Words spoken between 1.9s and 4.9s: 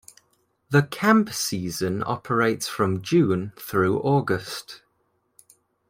operates from June through August.